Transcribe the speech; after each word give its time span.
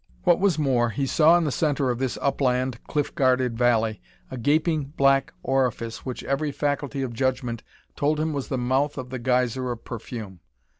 What 0.23 0.39
was 0.39 0.57
more, 0.57 0.89
he 0.89 1.05
saw 1.05 1.37
in 1.37 1.43
the 1.43 1.51
center 1.51 1.91
of 1.91 1.99
this 1.99 2.17
upland, 2.23 2.83
cliff 2.85 3.13
guarded 3.13 3.55
valley, 3.55 4.01
a 4.31 4.37
gaping 4.39 4.85
black 4.85 5.31
orifice 5.43 6.03
which 6.03 6.23
every 6.23 6.51
faculty 6.51 7.03
of 7.03 7.13
judgment 7.13 7.61
told 7.95 8.19
him 8.19 8.33
was 8.33 8.47
the 8.47 8.57
mouth 8.57 8.97
of 8.97 9.11
the 9.11 9.19
geyser 9.19 9.71
of 9.71 9.85
perfume. 9.85 10.39